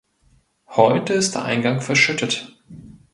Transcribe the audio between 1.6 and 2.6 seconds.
verschüttet.